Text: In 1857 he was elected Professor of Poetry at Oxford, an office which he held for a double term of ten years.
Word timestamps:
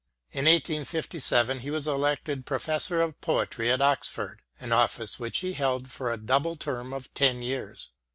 In 0.31 0.45
1857 0.45 1.59
he 1.59 1.69
was 1.69 1.87
elected 1.87 2.43
Professor 2.47 3.01
of 3.01 3.21
Poetry 3.21 3.71
at 3.71 3.83
Oxford, 3.83 4.41
an 4.59 4.71
office 4.71 5.19
which 5.19 5.41
he 5.41 5.53
held 5.53 5.91
for 5.91 6.11
a 6.11 6.17
double 6.17 6.55
term 6.55 6.91
of 6.91 7.13
ten 7.13 7.43
years. 7.43 7.91